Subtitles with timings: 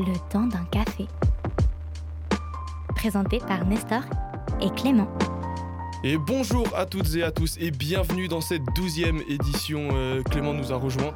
[0.00, 1.06] Le temps d'un café.
[2.96, 4.00] Présenté par Nestor
[4.62, 5.08] et Clément.
[6.02, 9.90] Et bonjour à toutes et à tous et bienvenue dans cette douzième édition.
[9.92, 11.12] Euh, Clément nous a rejoint.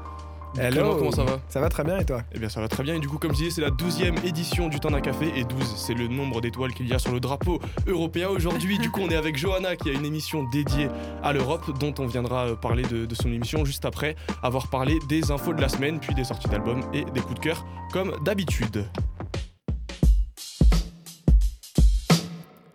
[0.56, 0.70] Hello.
[0.70, 2.84] Clément, comment ça va Ça va très bien et toi Eh bien ça va très
[2.84, 5.32] bien et du coup comme je disais c'est la douzième édition du temps d'un café
[5.34, 8.78] et 12 c'est le nombre d'étoiles qu'il y a sur le drapeau européen aujourd'hui.
[8.78, 10.88] Du coup on est avec Johanna qui a une émission dédiée
[11.24, 14.14] à l'Europe dont on viendra euh, parler de, de son émission juste après
[14.44, 17.40] avoir parlé des infos de la semaine puis des sorties d'albums et des coups de
[17.40, 18.84] cœur comme d'habitude.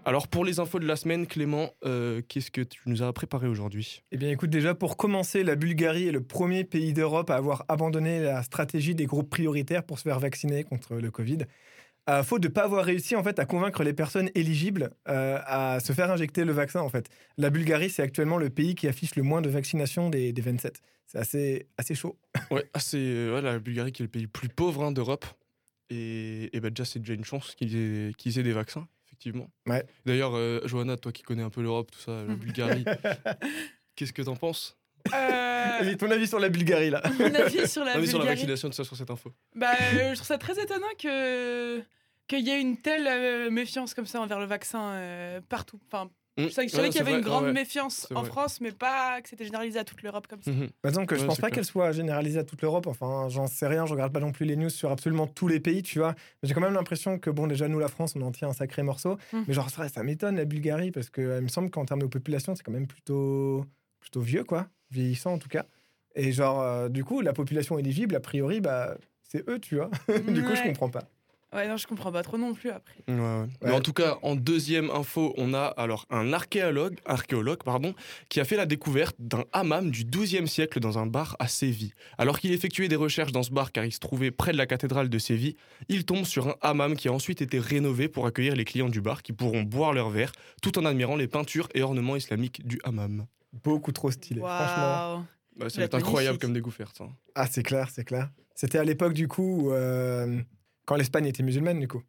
[0.10, 3.46] Alors pour les infos de la semaine, Clément, euh, qu'est-ce que tu nous as préparé
[3.46, 4.02] aujourd'hui?
[4.12, 7.64] Eh bien écoute, déjà pour commencer, la Bulgarie est le premier pays d'Europe à avoir
[7.68, 11.46] abandonné la stratégie des groupes prioritaires pour se faire vacciner contre le Covid.
[12.08, 15.38] À faute de ne pas avoir réussi en fait à convaincre les personnes éligibles euh,
[15.46, 17.08] à se faire injecter le vaccin en fait.
[17.38, 20.82] La Bulgarie c'est actuellement le pays qui affiche le moins de vaccination des, des 27.
[21.06, 22.18] C'est assez, assez chaud.
[22.50, 25.28] Ouais, c'est euh, ouais, la Bulgarie qui est le pays le plus pauvre hein, d'Europe.
[25.92, 28.88] Et, et bah, déjà, c'est déjà une chance qu'ils aient, qu'ils aient des vaccins,
[29.20, 29.50] effectivement.
[29.68, 29.86] Ouais.
[30.06, 32.86] D'ailleurs, euh, Johanna, toi qui connais un peu l'Europe, tout ça, la Bulgarie,
[33.96, 34.78] qu'est-ce que t'en penses?
[35.12, 38.26] Vas-y, Euh, ton avis sur la Bulgarie là mon avis sur la oui, sur la
[38.26, 38.28] Bulgarie.
[38.28, 39.32] vaccination, tout ça, sur cette info.
[39.56, 41.82] Bah, euh, je trouve ça très étonnant que
[42.28, 45.80] qu'il y ait une telle euh, méfiance comme ça envers le vaccin euh, partout.
[45.88, 46.48] Enfin, Mmh.
[46.48, 47.54] je savais, je qu'il y avait une grande ah ouais.
[47.54, 48.30] méfiance en vrai.
[48.30, 50.52] France, mais pas que c'était généralisé à toute l'Europe comme ça.
[50.52, 50.70] Mhm.
[50.82, 52.88] Par exemple, je Ouais, pense pas qu'elle soit généralisée à toute l'Europe.
[52.88, 53.86] Enfin, j'en sais rien.
[53.86, 56.16] Je regarde pas non plus les news sur absolument tous les pays, tu vois.
[56.44, 58.84] J'ai quand même l'impression que, bon, déjà, nous, la France, on en tient un sacré
[58.84, 59.18] morceau.
[59.34, 59.40] Mm.
[59.48, 62.02] Mais genre, ça, ça m'étonne, la Bulgarie, parce que euh, il me semble qu'en termes
[62.02, 63.66] de population, c'est quand même plutôt,
[64.00, 64.68] plutôt vieux, quoi.
[64.92, 65.66] Vieillissant, en tout cas.
[66.16, 69.90] Et genre, euh, du coup, la population éligible, a priori, bah, c'est eux, tu vois.
[70.08, 70.68] du coup, je Ouais.
[70.68, 71.04] comprends pas.
[71.52, 73.04] Ouais, non, je comprends pas trop non plus après.
[73.08, 73.48] Ouais, ouais.
[73.64, 77.96] Mais en tout cas, en deuxième info, on a alors un archéologue, archéologue pardon,
[78.30, 81.94] qui a fait la découverte d'un hammam du XIIe siècle dans un bar à Séville.
[82.20, 84.68] Alors qu'il effectuait des recherches dans ce bar car il se trouvait près de la
[84.68, 85.56] cathédrale de Séville,
[85.88, 89.02] il tombe sur un hammam qui a ensuite été rénové pour accueillir les clients du
[89.02, 90.32] bar qui pourront boire leur verre
[90.62, 93.26] tout en admirant les peintures et ornements islamiques du hammam.
[93.64, 95.16] Beaucoup trop stylé, franchement.
[95.16, 95.24] Waouh.
[95.58, 97.02] Bah, ça va être incroyable comme découverte.
[97.02, 97.10] hein.
[97.34, 98.30] Ah, c'est clair, c'est clair.
[98.54, 100.40] C'était à l'époque, du coup, où, euh,
[100.90, 102.02] quand l'Espagne était musulmane, du coup.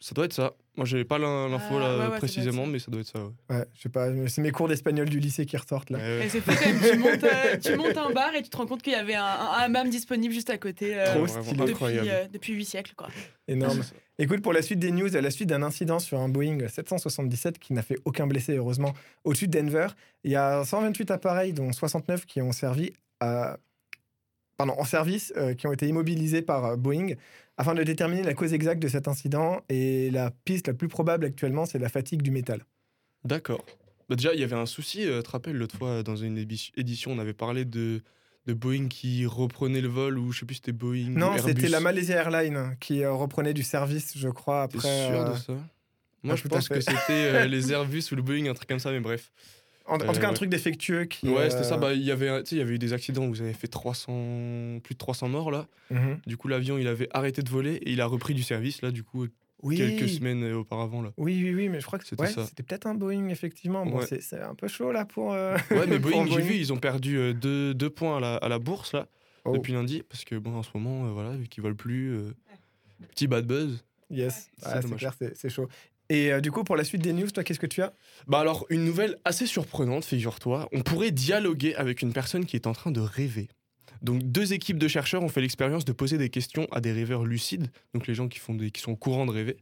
[0.00, 0.54] Ça doit être ça.
[0.76, 2.70] Moi, j'ai pas l'in- l'info Ah, là ouais, ouais, précisément, ça.
[2.70, 3.20] mais ça doit être ça.
[3.20, 3.56] ouais.
[3.56, 5.98] Ouais, je sais pas, c'est mes cours d'espagnol du lycée qui ressortent là.
[5.98, 6.26] Ouais, ouais.
[6.26, 8.56] Et c'est fou quand même, tu montes, euh, tu montes un bar et tu te
[8.56, 11.56] rends compte qu'il y avait un, un hammam disponible juste à côté euh, Trop stylé.
[11.58, 12.08] depuis, incroyable.
[12.10, 12.94] euh, depuis 8 siècles.
[12.96, 13.08] Quoi.
[13.46, 13.82] Énorme.
[14.18, 17.58] Écoute, pour la suite des news, à la suite d'un incident sur un Boeing 777
[17.58, 19.86] qui n'a fait aucun blessé, heureusement, au-dessus de Denver,
[20.24, 23.58] il y a 128 appareils, dont 69 qui ont servi à.
[24.56, 27.14] Pardon, en service, euh, qui ont été immobilisés par euh, Boeing,
[27.56, 29.60] afin de déterminer la cause exacte de cet incident.
[29.68, 32.64] Et la piste la plus probable actuellement, c'est la fatigue du métal.
[33.24, 33.64] D'accord.
[34.08, 36.36] Bah déjà, il y avait un souci, euh, tu te rappelles, l'autre fois, dans une
[36.36, 38.02] édition, on avait parlé de,
[38.46, 41.10] de Boeing qui reprenait le vol, ou je sais plus si c'était Boeing.
[41.10, 45.08] Non, c'était la Malaysia Airlines qui euh, reprenait du service, je crois, T'es après.
[45.08, 45.52] sûr euh, de ça
[46.22, 48.54] Moi, ah, je tout à pense que c'était euh, les Airbus ou le Boeing, un
[48.54, 49.32] truc comme ça, mais bref.
[49.86, 50.34] En, en tout Euh, cas, un ouais.
[50.34, 51.28] truc défectueux qui.
[51.28, 51.76] Ouais, euh, c'était ça.
[51.76, 54.94] Bah, il y avait, il y eu des accidents où vous avez fait 300, plus
[54.94, 55.66] de 300 morts, là.
[55.90, 56.18] mhm.
[56.26, 58.90] Du coup, l'avion, il avait arrêté de voler et il a repris du service, là,
[58.90, 59.26] du coup,
[59.62, 59.76] Oui.
[59.76, 61.12] quelques semaines euh, auparavant, là.
[61.18, 62.44] Oui, oui, oui, mais je crois que C'était ouais, ça.
[62.46, 63.84] c'était peut-être un Boeing, effectivement.
[63.84, 64.06] Bon, Ouais.
[64.06, 65.32] c'est- un peu chaud là pour.
[65.34, 68.36] euh, Ouais, mais Boeing, j'ai vu, ils ont perdu euh, deux, deux points à la,
[68.36, 69.06] à la bourse, là.
[69.46, 72.14] Oh, depuis lundi parce que bon en ce moment euh, voilà vu qu'ils volent plus
[72.16, 72.30] euh,
[73.10, 75.68] petit bad buzz Yes, C'est Ah, clair, c'est chaud.
[76.10, 77.94] Et euh, du coup, pour la suite des news, toi, qu'est-ce que tu as?
[78.26, 80.68] Bah alors une nouvelle assez surprenante figure-toi.
[80.72, 83.48] On pourrait dialoguer avec une personne qui est en train de rêver.
[84.02, 87.24] Donc deux équipes de chercheurs ont fait l'expérience de poser des questions à des rêveurs
[87.24, 89.56] lucides donc les gens qui font des qui sont au courant de rêver.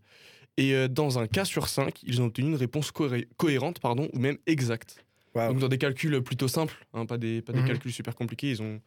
[0.56, 4.08] Et euh, dans un cas sur cinq ils ont obtenu une réponse cohé- cohérente pardon
[4.12, 5.04] ou même exacte.
[5.36, 7.68] Donc dans des calculs plutôt simples hein, pas des pas des Mhm.
[7.68, 8.80] calculs super compliqués ils ont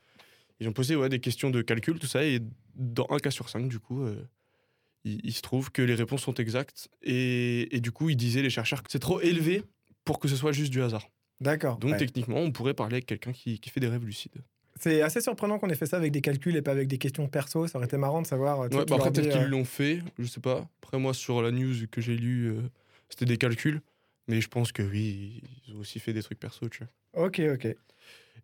[0.60, 2.40] ils ont posé ouais, des questions de calcul tout ça et
[2.76, 4.16] dans un cas sur cinq du coup euh,
[5.06, 8.42] il, il se trouve que les réponses sont exactes et, et du coup ils disaient
[8.42, 9.64] les chercheurs que c'est trop élevé
[10.04, 11.08] pour que ce soit juste du hasard
[11.40, 11.78] D'accord.
[11.78, 11.98] donc ouais.
[11.98, 14.42] techniquement on pourrait parler avec quelqu'un qui, qui fait des rêves lucides
[14.80, 17.28] C'est assez surprenant qu'on ait fait ça avec des calculs et pas avec des questions
[17.28, 17.68] perso.
[17.68, 18.68] Ça aurait été marrant de savoir.
[18.70, 21.42] sais, Ouais, bah après peut-être qu'ils euh, l'ont fait je sais pas après moi sur
[21.42, 22.62] la news que j'ai lue euh,
[23.10, 23.82] c'était des calculs
[24.28, 26.80] mais je pense que oui ils ont aussi fait des trucs perso tu
[27.14, 27.68] vois Ok, ok.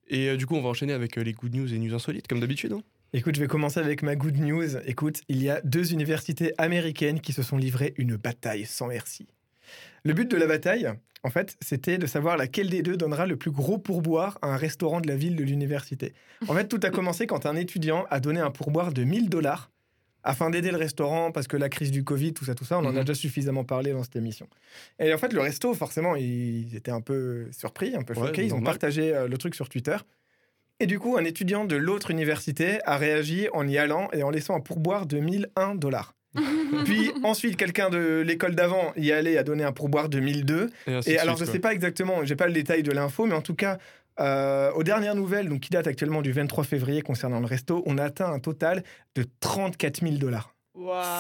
[0.10, 2.28] et euh, du coup on va enchaîner avec euh, les good news et news insolites
[2.28, 2.84] comme d'habitude hein.
[3.14, 4.78] Écoute, je vais commencer avec ma good news.
[4.86, 9.28] Écoute, il y a deux universités américaines qui se sont livrées une bataille sans merci.
[10.06, 10.90] Le but de la bataille,
[11.24, 14.56] en fait, c'était de savoir laquelle des deux donnera le plus gros pourboire à un
[14.58, 16.14] restaurant de la ville de l'université.
[16.48, 19.72] En fait, tout a commencé quand un étudiant a donné un pourboire de 1000 dollars
[20.24, 22.86] afin d'aider le restaurant parce que la crise du Covid, tout ça, tout ça, on
[22.86, 23.00] en a Mhm.
[23.02, 24.48] déjà suffisamment parlé dans cette émission.
[25.00, 28.46] Et en fait, le resto, forcément, ils étaient un peu surpris, un peu Ouais, choqués.
[28.46, 29.98] Ils ont partagé euh, le truc sur Twitter.
[30.82, 34.32] Et du coup, un étudiant de l'autre université a réagi en y allant et en
[34.32, 36.16] laissant un pourboire de 1001 dollars.
[36.86, 40.72] Puis ensuite, quelqu'un de l'école d'avant y allait à donner un pourboire de 1002.
[40.88, 41.54] Et, Et alors, suite, je quoi.
[41.54, 43.78] sais pas exactement, j'ai pas le détail de l'info, mais en tout cas,
[44.20, 47.98] euh, aux dernières nouvelles, donc qui datent actuellement du 23 février concernant le resto, on
[48.00, 48.84] a atteint un total
[49.16, 50.56] de 34 000 dollars.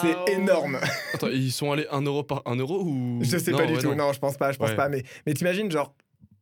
[0.01, 0.79] C'est énorme.
[1.13, 3.73] Attends, ils sont allés 1 euro par 1 euro ou Je sais Non, pas du
[3.73, 3.89] ouais, tout.
[3.89, 3.95] non.
[4.07, 4.13] Non.
[4.13, 4.75] je pense pas, je pense Ouais.
[4.75, 4.89] pas.
[4.89, 5.93] Mais, mais t'imagines, genre,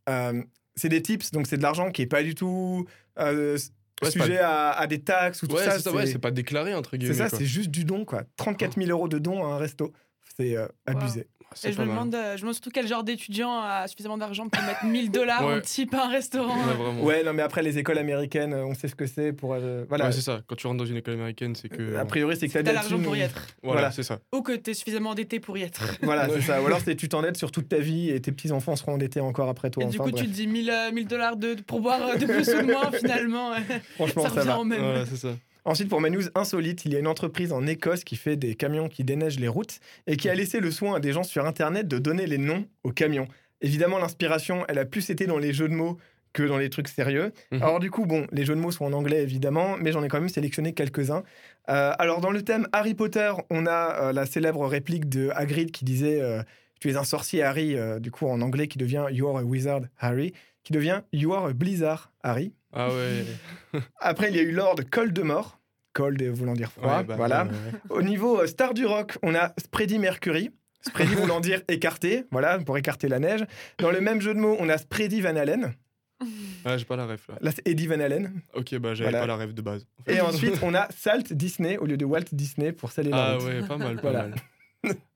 [0.10, 0.42] euh,
[0.80, 2.86] c'est des tips, donc c'est de l'argent qui est pas du tout
[3.20, 3.58] euh,
[4.02, 5.72] Ouais, sujet à, à des taxes ou tout Ouais, ça.
[5.72, 7.14] c'est ça, ouais, c'est pas déclaré entre guillemets.
[7.14, 8.24] c'est ça, c'est juste du don, quoi.
[8.38, 9.92] 34 000 euros de don à un resto.
[10.38, 11.28] C'est euh, abusé.
[11.63, 11.96] Et je me, mal.
[11.96, 15.12] demande, euh, je me demande surtout quel genre d'étudiant a suffisamment d'argent pour mettre 1000
[15.12, 16.56] dollars en type à un restaurant.
[16.56, 17.04] Ouais, vraiment.
[17.04, 19.54] Ouais, non, mais après, les écoles américaines, euh, on sait ce que c'est pour.
[19.54, 20.06] euh, voilà.
[20.06, 20.42] Ouais, c'est ça.
[20.48, 21.96] Quand tu rentres dans une école américaine, c'est que.
[21.98, 23.48] a priori, c'est que t'as de la l'argent pour y être.
[23.63, 23.92] Voilà, voilà.
[23.92, 24.19] c'est ça.
[24.34, 25.81] Ou que t'es suffisamment endetté pour y être.
[26.01, 26.62] Voilà, c'est ça.
[26.62, 29.69] Ou alors, tu t'endettes sur toute ta vie et tes petits-enfants seront endettés encore après
[29.69, 29.84] toi.
[29.84, 32.25] Et du coup, tu te dis 1000 euh, 1000 dollars de, de pourboire euh, de
[32.25, 33.52] plus ou de moins, finalement.
[33.95, 34.60] Franchement, ça ça, revient va.
[34.60, 34.81] au même.
[34.81, 35.30] Voilà, c'est ça.
[35.65, 38.56] Ensuite, pour ma news insolite, il y a une entreprise en Écosse qui fait des
[38.56, 41.45] camions qui déneigent les routes et qui a laissé le soin à des gens sur
[41.45, 43.27] Internet de donner les noms aux camions.
[43.61, 45.97] Évidemment, l'inspiration, elle a plus été dans les jeux de mots
[46.33, 47.31] que dans les trucs sérieux.
[47.51, 47.61] Mhm.
[47.61, 50.07] Alors du coup, bon, les jeux de mots sont en anglais évidemment, mais j'en ai
[50.07, 51.23] quand même sélectionné quelques-uns.
[51.69, 55.71] Euh, alors dans le thème Harry Potter, on a euh, la célèbre réplique de Hagrid
[55.71, 56.41] qui disait euh,
[56.79, 59.81] Tu es un sorcier Harry, du coup en anglais qui devient You are a wizard
[59.97, 60.33] Harry,
[60.63, 62.53] qui devient You are a blizzard Harry.
[62.74, 63.25] Ah ouais.
[64.00, 65.60] Après, il y a eu Lord Coldemort,
[65.94, 67.45] cold voulant dire froid, Ouais, bah, voilà.
[67.45, 67.80] ouais, ouais.
[67.89, 70.51] Au niveau euh, star du rock, on a Spready Mercury.
[70.81, 73.44] Spready voulant dire écarté, voilà, pour écarter la neige.
[73.80, 75.74] Dans le même jeu de mots, on a Spready Van Halen.
[76.66, 77.36] Ah, j'ai pas la ref là.
[77.39, 78.42] Là, c'est Eddie Van Halen.
[78.54, 79.21] Ok, bah j'avais Voilà.
[79.21, 79.88] pas la ref de base.
[79.98, 80.16] en fait.
[80.16, 83.36] Et ensuite, on a Salt Disney au lieu de Walt Disney pour sceller la Ah
[83.38, 83.45] route.
[83.45, 84.27] ouais, pas mal, pas Voilà.
[84.27, 84.33] mal.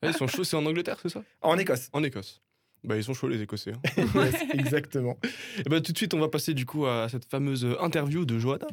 [0.02, 1.22] Ah, ils sont chauds, c'est en Angleterre, c'est ça?
[1.42, 1.90] En Écosse.
[1.92, 2.42] En Écosse.
[2.84, 3.72] Bah ils sont chauds les Écossais.
[3.74, 4.04] hein.
[4.16, 5.18] Yes, exactement.
[5.60, 8.38] Et bah tout de suite, on va passer du coup à cette fameuse interview de
[8.40, 8.68] Johanna.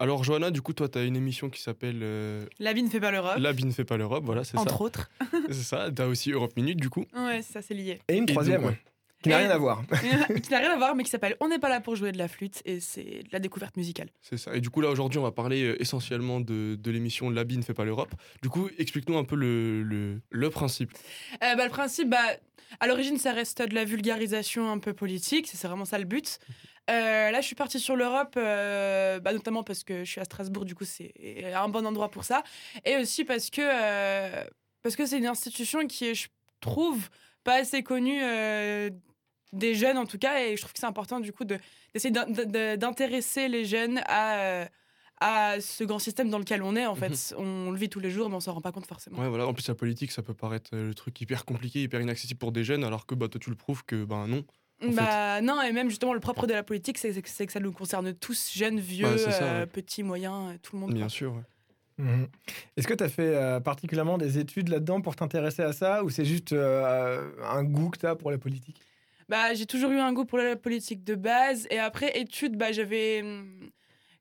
[0.00, 2.88] Alors Johanna, du coup, toi, tu as une émission qui s'appelle euh, La vie ne
[2.90, 4.60] fait pas l'Europe, La vie ne fait pas l'Europe, voilà, c'est ça.
[4.62, 5.10] entre autres.
[5.48, 5.88] C'est ça.
[5.94, 7.04] T'as aussi Europe Minute, du coup.
[7.16, 8.00] Ouais, ça c'est lié.
[8.08, 8.78] Et une Et troisième, donc, ouais.
[9.24, 9.82] Qui n'a rien à voir.
[10.42, 12.18] qui n'a rien à voir, mais qui s'appelle On n'est pas là pour jouer de
[12.18, 14.08] la flûte et c'est de la découverte musicale.
[14.22, 14.54] C'est ça.
[14.54, 17.58] Et du coup, là, aujourd'hui, on va parler euh, essentiellement de, de l'émission La vie
[17.58, 18.12] ne fait pas l'Europe.
[18.42, 20.92] Du coup, explique-nous un peu le, le, le principe.
[21.42, 22.18] Euh, bah, le principe, bah,
[22.80, 26.04] à l'origine, ça reste de la vulgarisation un peu politique, c'est c'est vraiment ça le
[26.04, 26.38] but.
[26.90, 30.24] Euh, là, je suis partie sur l'Europe, euh, bah, notamment parce que je suis à
[30.24, 31.12] Strasbourg, du coup, c'est
[31.54, 32.42] un bon endroit pour ça.
[32.84, 34.44] Et aussi parce que euh,
[34.82, 36.28] parce que c'est une institution qui est, je
[36.60, 37.08] trouve,
[37.42, 38.90] pas assez connue euh,
[39.54, 40.40] des jeunes, en tout cas.
[40.40, 41.58] Et je trouve que c'est important, du coup, de-
[41.92, 44.64] d'essayer d'in- de- d'intéresser les jeunes à, euh,
[45.20, 47.34] à ce grand système dans lequel on est, en fait.
[47.38, 49.18] On le vit tous les jours, mais on s'en rend pas compte forcément.
[49.18, 49.46] Ouais, voilà.
[49.46, 52.52] En plus, la politique, ça peut paraître euh, le truc hyper compliqué, hyper inaccessible pour
[52.52, 54.44] des jeunes, alors que bah, toi, tu le prouves que bah, non.
[54.92, 58.12] Bah non, et même justement le propre de la politique, c'est que ça nous concerne
[58.12, 59.66] tous, jeunes, vieux, ça, euh, ouais.
[59.66, 60.92] petits, moyens, tout le monde.
[60.92, 61.08] Bien quoi.
[61.08, 61.32] sûr.
[61.34, 61.42] ouais.
[61.96, 62.26] Mhm.
[62.76, 66.10] Est-ce que tu as fait euh, particulièrement des études là-dedans pour t'intéresser à ça ou
[66.10, 68.80] c'est juste euh, un goût que tu as pour la politique?
[69.28, 72.72] Bah j'ai toujours eu un goût pour la politique de base, et après études, bah
[72.72, 73.70] j'avais hum,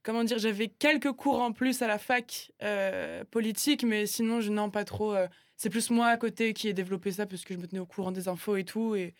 [0.03, 4.51] comment dire, j'avais quelques cours en plus à la fac euh, politique, mais sinon je
[4.51, 5.13] n'en pas trop.
[5.15, 5.27] euh,
[5.57, 7.85] c'est plus moi à côté qui ai développé ça parce que je me tenais au
[7.85, 9.13] courant des infos et tout, et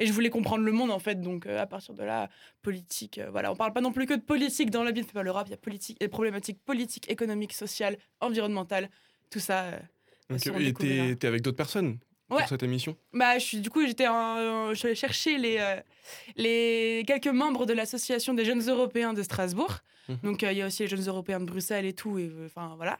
[0.00, 2.30] et je voulais comprendre le monde en fait, donc euh, à partir de là,
[2.62, 5.22] politique, euh, voilà, on parle pas non plus que de politique dans la fait pas
[5.22, 8.88] l'Europe, il y a politique, et problématiques politiques, économiques, sociales, environnementales,
[9.28, 9.64] tout ça.
[9.64, 9.78] euh,
[10.30, 11.98] on Et t'es avec d'autres personnes?
[12.30, 12.38] Ouais.
[12.40, 15.76] pour cette émission Bah, je suis, du coup, j'étais en, je chercher les, euh,
[16.36, 19.78] les quelques membres de l'association des jeunes européens de Strasbourg.
[20.08, 20.18] Mhm.
[20.22, 22.18] Donc, euh, il y a aussi les jeunes européens de Bruxelles et tout.
[22.18, 22.98] Et, euh, Enfin, voilà.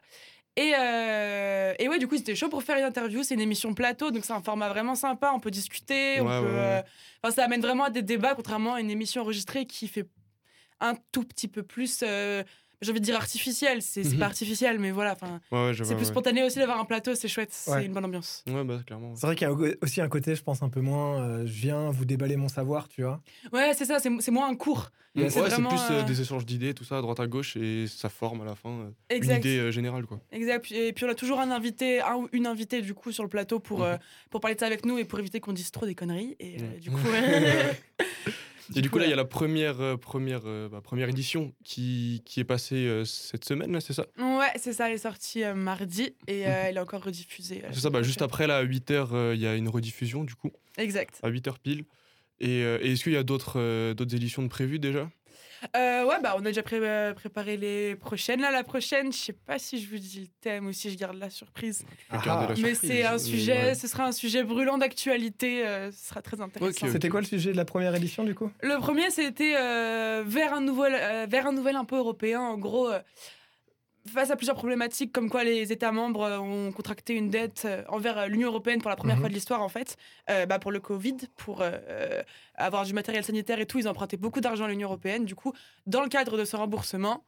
[0.57, 3.23] Et, euh, et ouais, du coup, c'était chaud pour faire une interview.
[3.23, 5.31] C'est une émission plateau, donc c'est un format vraiment sympa.
[5.35, 6.21] On peut discuter.
[6.21, 6.59] on Ouais, peut, ouais, ouais.
[6.59, 6.83] euh,
[7.23, 10.07] enfin, ça amène vraiment à des débats, contrairement à une émission enregistrée qui fait
[10.81, 12.03] un tout petit peu plus.
[12.83, 13.83] J'ai envie de dire artificiel.
[13.83, 14.19] C'est Mhm.
[14.19, 15.17] pas artificiel, mais voilà.
[15.53, 16.05] Ouais, ouais, c'est plus ouais.
[16.05, 17.15] spontané aussi d'avoir un plateau.
[17.15, 17.51] C'est chouette.
[17.53, 17.85] C'est Ouais.
[17.87, 18.45] une bonne ambiance.
[18.49, 19.15] Ouais, bah, clairement.
[19.17, 21.53] C'est vrai qu'il y a aussi un côté, je pense, un peu moins euh, je
[21.61, 23.21] viens vous déballer mon savoir, tu vois.
[23.53, 23.99] Ouais, c'est ça.
[23.99, 24.91] C'est c'est moins un cours.
[25.17, 28.09] C'est plus euh, euh, des échanges d'idées, tout ça, à droite à gauche, et ça
[28.09, 30.21] forme à la fin euh, une idée euh, générale, quoi.
[30.31, 30.71] Exact.
[30.71, 33.29] Et puis on a toujours un invité, un ou une invitée du coup sur le
[33.29, 33.85] plateau pour, Mhm.
[33.87, 33.97] euh,
[34.31, 36.37] pour parler de ça avec nous et pour éviter qu'on dise trop des conneries.
[36.39, 36.79] Et euh, Mhm.
[36.79, 36.99] du coup,
[38.77, 41.53] Et du coup, là, il y a la première, euh, première, euh, bah, première édition
[41.65, 44.07] qui, qui est passée euh, cette semaine, c'est ça?
[44.19, 44.89] Ouais, c'est ça.
[44.89, 47.62] Elle est sortie mardi et euh, elle est encore rediffusée.
[47.73, 50.53] C'est ça, bah, juste après, là, à 8h, il y a une rediffusion, du coup,
[50.79, 51.19] Exact.
[51.23, 51.85] à 8h pile.
[52.39, 55.11] Et, et est-ce qu'il y a d'autres d'autres éditions de prévues déjà?
[55.76, 58.40] Euh, ouais, bah on a déjà pré- euh, préparé les prochaines.
[58.40, 60.97] Là, la prochaine, je sais pas si je vous dis le thème ou si je
[60.97, 61.85] garde la surprise.
[62.11, 63.75] Garder la Mais surprise, c'est un mais sujet, ouais.
[63.75, 65.67] ce sera un sujet brûlant d'actualité.
[65.67, 66.88] euh, ce sera très intéressant.
[66.90, 68.50] C'était quoi le sujet de la première édition, du coup?
[68.62, 72.40] Le premier, c'était euh, vers, un nouvel, euh, vers un nouvel impôt européen.
[72.40, 73.00] En gros, euh,
[74.12, 77.83] face à plusieurs problématiques, comme quoi les États membres euh, ont contracté une dette euh,
[77.88, 79.21] envers euh, l'Union européenne pour la première Mhm.
[79.23, 79.97] fois de l'histoire, en fait,
[80.29, 82.23] euh, bah, pour le Covid, pour euh,
[82.55, 85.25] avoir du matériel sanitaire et tout, ils ont emprunté beaucoup d'argent à l'Union européenne.
[85.25, 85.52] Du coup,
[85.87, 87.25] dans le cadre de ce remboursement,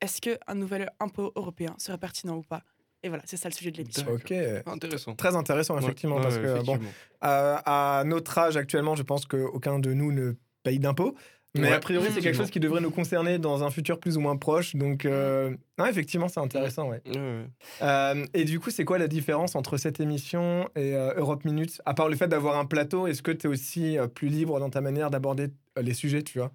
[0.00, 2.62] est-ce qu'un nouvel impôt européen serait pertinent ou pas?
[3.04, 4.06] Et voilà, c'est ça le sujet de l'émission.
[4.12, 4.32] Ok.
[4.66, 5.14] Intéressant.
[5.16, 6.78] Très intéressant, effectivement, ouais, parce ouais, que bon,
[7.20, 11.14] à notre âge actuellement, je pense qu'aucun de nous ne paye d'impôts.
[11.54, 14.16] Mais Ouais, a priori, c'est quelque chose qui devrait nous concerner dans un futur plus
[14.16, 14.74] ou moins proche.
[14.74, 16.88] Donc, euh, non, effectivement, c'est intéressant.
[16.88, 17.02] Ouais.
[17.06, 17.46] Ouais, ouais.
[17.82, 21.82] Euh, et du coup, c'est quoi la différence entre cette émission et euh, Europe Minute?
[21.84, 24.58] À part le fait d'avoir un plateau, est-ce que tu es aussi euh, plus libre
[24.60, 26.52] dans ta manière d'aborder euh, les sujets, tu vois?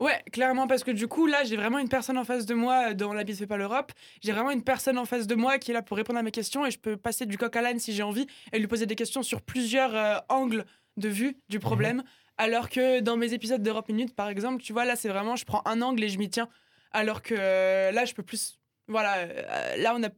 [0.00, 2.92] Ouais, clairement, parce que du coup, là, j'ai vraiment une personne en face de moi
[2.92, 3.92] dans La vie ne fait pas l'Europe.
[4.22, 6.32] J'ai vraiment une personne en face de moi qui est là pour répondre à mes
[6.32, 8.84] questions et je peux passer du coq à l'âne si j'ai envie et lui poser
[8.84, 10.66] des questions sur plusieurs euh, angles
[10.98, 12.02] de vue du problème.
[12.38, 15.44] Alors que dans mes épisodes d'Europe Minute, par exemple, tu vois, là, c'est vraiment, je
[15.44, 16.48] prends un angle et je m'y tiens.
[16.92, 18.58] Alors que euh, là, je peux plus.
[18.88, 20.10] Voilà, euh, là, on a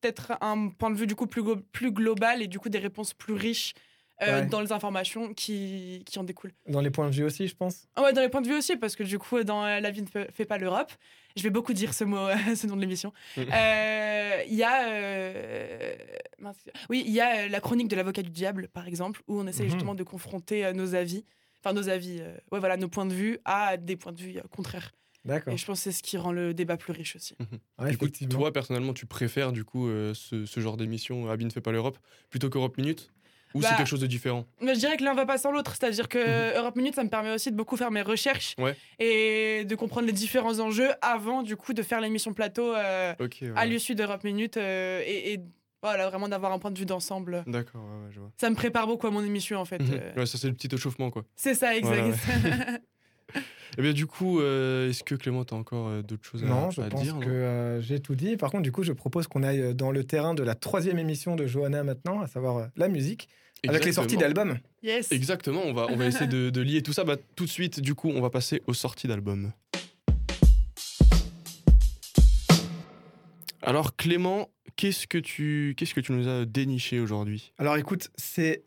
[0.00, 1.42] peut-être un point de vue du coup plus,
[1.72, 3.74] plus global et du coup des réponses plus riches
[4.22, 4.46] euh, Ouais.
[4.46, 6.52] dans les informations qui, qui en découlent.
[6.68, 7.86] Dans les points de vue aussi, je pense.
[7.96, 10.02] Ah ouais, dans les points de vue aussi, parce que du coup, dans La vie
[10.02, 10.90] ne fait, pas l'Europe,
[11.36, 13.12] je vais beaucoup dire ce mot, ce nom de l'émission.
[13.36, 14.88] Euh, Il y a.
[14.88, 15.94] euh,
[16.88, 19.64] oui, il y a la chronique de l'avocat du diable, par exemple, où on essaie
[19.64, 19.70] Mhm.
[19.70, 21.24] justement de confronter nos avis,
[21.64, 24.36] enfin nos avis, euh, ouais, voilà, nos points de vue à des points de vue
[24.38, 24.92] euh, contraires.
[25.24, 25.52] D'accord.
[25.52, 27.36] Et je pense que c'est ce qui rend le débat plus riche aussi.
[27.80, 28.38] Ouais, Du coup, effectivement.
[28.38, 31.72] toi, personnellement, tu préfères du coup euh, ce, ce genre d'émission, Abby ne fait pas
[31.72, 31.98] l'Europe,
[32.30, 33.10] plutôt qu'Europe Minute?
[33.54, 34.44] Ou Bah, c'est quelque chose de différent?
[34.60, 36.58] Mais je dirais que l'un va pas sans l'autre, c'est-à-dire que Mhm.
[36.58, 38.76] Europe Minute, ça me permet aussi de beaucoup faire mes recherches Ouais.
[38.98, 42.74] et de comprendre les différents enjeux avant, du coup, de faire l'émission plateau.
[42.74, 43.52] euh, ouais.
[43.56, 45.40] à l'issue d'Europe Minute euh, et, et
[45.82, 47.44] voilà, vraiment d'avoir un point de vue d'ensemble.
[47.46, 48.30] D'accord, ouais, ouais, je vois.
[48.38, 49.78] Ça me prépare beaucoup à mon émission en fait.
[49.78, 50.00] Mhm.
[50.16, 51.24] Ouais, ça c'est le petit échauffement quoi.
[51.36, 52.18] C'est ça, exact.
[53.78, 56.70] Et bien du coup, euh, est-ce que Clément, t'as encore euh, d'autres choses à, Non,
[56.70, 58.36] je à pense dire que euh, j'ai tout dit.
[58.38, 61.36] Par contre, du coup, je propose qu'on aille dans le terrain de la troisième émission
[61.36, 63.28] de Johanna maintenant, à savoir euh, la musique,
[63.68, 64.44] avec les sorties Exactement.
[64.46, 64.60] d'albums.
[64.82, 65.12] yes.
[65.12, 67.04] Exactement, on va, on va essayer de, de lier tout ça.
[67.04, 69.52] Bah, tout de suite, du coup, on va passer aux sorties d'albums.
[73.62, 77.52] Alors Clément, qu'est-ce que tu, qu'est-ce que tu nous as déniché aujourd'hui?
[77.58, 78.62] Alors écoute, c'est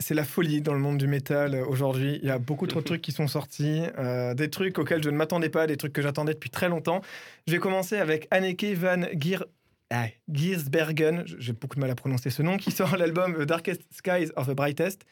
[0.00, 2.20] c'est la folie dans le monde du métal aujourd'hui.
[2.22, 5.10] Il y a beaucoup trop de trucs qui sont sortis, euh, des trucs auxquels je
[5.10, 7.00] ne m'attendais pas, des trucs que j'attendais depuis très longtemps.
[7.48, 9.38] Je vais commencer avec Anneke van Gier...
[9.90, 13.82] ah, Giersbergen, j'ai beaucoup de mal à prononcer ce nom, qui sort l'album The Darkest
[13.90, 15.02] Skies of the Brightest.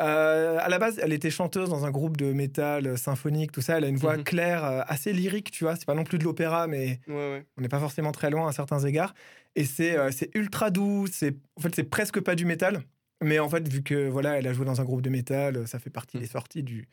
[0.00, 3.76] Euh, à la base, elle était chanteuse dans un groupe de métal symphonique, tout ça.
[3.76, 4.24] Elle a une voix Mhm.
[4.24, 5.76] claire, euh, assez lyrique, tu vois.
[5.76, 7.44] C'est pas non plus de l'opéra, mais Ouais, ouais.
[7.58, 9.12] on n'est pas forcément très loin à certains égards.
[9.56, 11.06] Et c'est euh, c'est ultra doux.
[11.10, 12.82] C'est en fait c'est presque pas du métal,
[13.22, 15.66] mais en fait vu que voilà elle a joué dans un groupe de métal, euh,
[15.66, 16.20] ça fait partie Mm.
[16.20, 16.88] des sorties du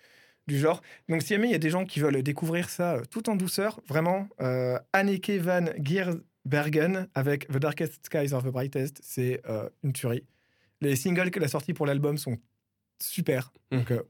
[0.48, 0.82] du genre.
[1.10, 3.36] Donc si jamais il y a des gens qui veulent découvrir ça euh, tout en
[3.36, 9.70] douceur, vraiment euh, Anneke van Giersbergen avec The Darkest Skies of the Brightest, c'est euh,
[9.84, 10.24] une tuerie.
[10.82, 12.38] Les singles qu'elle a sortis pour l'album sont
[13.02, 13.52] super.
[13.72, 13.78] Mm.
[13.78, 14.02] Donc euh,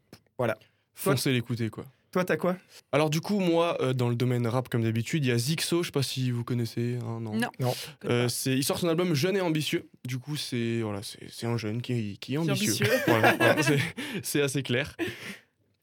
[0.93, 1.85] Foncez l'écouter quoi.
[2.11, 2.55] Toi t'as quoi?
[2.91, 5.83] Alors du coup, moi, euh, dans le domaine rap comme d'habitude, il y a Zixo,
[5.83, 7.35] je sais pas si vous connaissez, hein, non?
[7.35, 7.49] Non.
[7.59, 7.73] Non.
[8.05, 9.89] Euh, c'est, il sort son album Jeune et ambitieux.
[10.05, 12.73] Du coup, c'est voilà, c'est, c'est un jeune qui, qui est ambitieux.
[12.73, 12.87] ambitieux.
[13.07, 13.55] Voilà, voilà,
[14.23, 14.95] c'est, assez clair.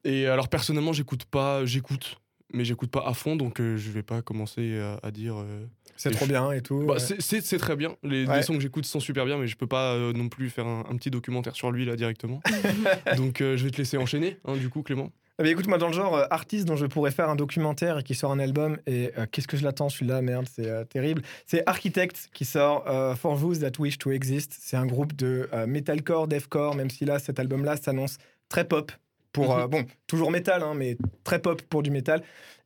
[0.04, 2.20] Et alors personnellement, j'écoute pas, j'écoute,
[2.52, 5.36] mais j'écoute pas à fond, donc euh, je vais pas commencer à, à dire.
[5.38, 5.64] euh,
[5.96, 6.84] C'est trop je- bien et tout.
[6.86, 7.16] Bah, ouais.
[7.18, 7.96] c'est, très bien.
[8.02, 8.36] Les, Ouais.
[8.36, 10.66] les sons que j'écoute sont super bien, mais je peux pas euh, non plus faire
[10.66, 12.42] un, un petit documentaire sur lui là directement.
[13.16, 15.10] donc euh, je vais te laisser enchaîner, hein, du coup, Clément.
[15.40, 17.98] Eh bien, écoute, moi, dans le genre euh, artiste dont je pourrais faire un documentaire
[17.98, 20.84] et qui sort un album, et euh, qu'est-ce que je l'attends celui-là, merde, c'est euh,
[20.84, 21.22] terrible.
[21.44, 24.56] C'est Architect qui sort euh, For Those That Wish to Exist.
[24.56, 28.92] C'est un groupe de metalcore, deathcore, même si là, cet album-là s'annonce très pop.
[29.32, 32.22] Pour, euh, bon, toujours métal, hein, mais très pop pour du métal.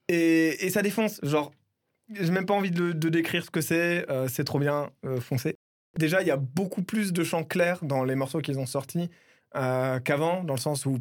[0.08, 1.20] Et, et ça défonce.
[1.22, 1.50] Genre,
[2.20, 4.04] j'ai même pas envie de, de décrire ce que c'est.
[4.28, 5.56] c'est trop bien, foncé.
[5.98, 9.08] Déjà, il y a beaucoup plus de chants clairs dans les morceaux qu'ils ont sortis
[9.54, 10.98] qu'avant, dans le sens où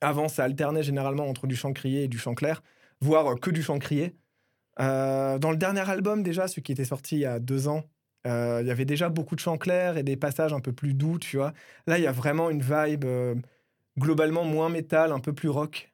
[0.00, 2.62] avant, ça alternait généralement entre du chant crié et du chant clair,
[3.00, 4.14] voire euh, que du chant crié.
[4.80, 7.84] Euh, dans le dernier album, déjà, celui qui était sorti il y a deux ans,
[8.26, 10.94] euh, il y avait déjà beaucoup de chants clairs et des passages un peu plus
[10.94, 11.52] doux, tu vois.
[11.86, 13.06] Là, il y a vraiment une vibe
[13.98, 15.92] globalement moins métal, un peu plus rock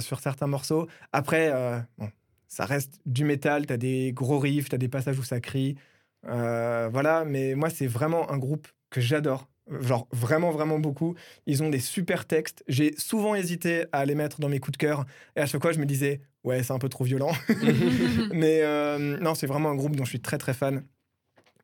[0.00, 0.88] sur certains morceaux.
[1.12, 1.52] Après,
[1.98, 2.10] bon,
[2.48, 5.76] ça reste du métal, t'as des gros riffs, t'as des passages où ça crie.
[6.22, 9.48] Voilà, mais moi, c'est vraiment un groupe que j'adore.
[9.80, 11.16] Genre vraiment, vraiment beaucoup.
[11.46, 12.62] Ils ont des super textes.
[12.68, 15.04] J'ai souvent hésité à les mettre dans mes coups de cœur.
[15.34, 17.32] Et à chaque fois, je me disais, ouais, c'est un peu trop violent.
[18.32, 20.84] mais euh, non, c'est vraiment un groupe dont je suis très, très fan.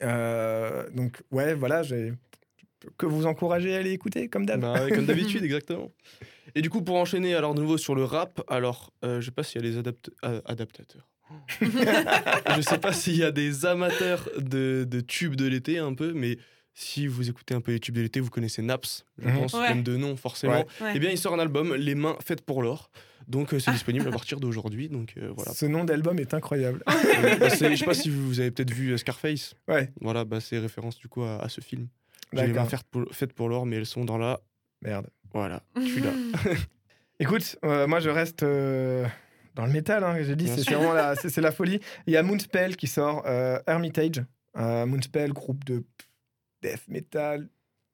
[0.02, 2.12] Euh, donc, ouais, voilà, j'ai
[2.98, 4.60] que vous encourager à aller écouter, comme d'hab.
[4.60, 5.92] Bah, comme d'habitude, exactement.
[6.54, 9.30] Et du coup, pour enchaîner alors de nouveau sur le rap, alors euh, je sais
[9.30, 11.08] pas s'il y a les adapt- euh, adaptateurs.
[11.60, 16.12] je sais pas s'il y a des amateurs de, de tubes de l'été un peu,
[16.12, 16.36] mais
[16.74, 19.34] si vous écoutez un peu les tubes de l'été, vous connaissez Naps, je Mhm.
[19.38, 19.68] pense, Ouais.
[19.68, 20.52] même de nom forcément.
[20.54, 20.66] Ouais.
[20.80, 20.92] Ouais.
[20.94, 22.90] Eh bien, il sort un album, Les mains faites pour l'or.
[23.28, 24.88] Donc, euh, c'est disponible à partir d'aujourd'hui.
[24.88, 25.52] Donc, euh, voilà.
[25.52, 26.82] Ce nom d'album est incroyable.
[27.24, 29.54] Euh, bah, c'est- je sais pas si vous avez peut-être vu euh, Scarface.
[29.68, 29.92] Ouais.
[30.00, 31.86] Voilà, bah, c'est référence du coup à, à ce film.
[32.32, 32.66] J'ai les mains
[33.12, 34.40] faites pour, l'or, mais elles sont dans la.
[34.82, 35.06] Merde.
[35.32, 36.10] Voilà, celui-là.
[37.20, 39.06] Écoute, euh, moi je reste euh,
[39.54, 41.78] dans le métal, hein, j'ai dit, c'est vraiment la, c'est, la folie.
[42.06, 44.22] Il y a Moonspell qui sort, euh, Hermitage.
[44.56, 45.84] Euh, Moonspell, groupe de
[46.62, 47.48] death metal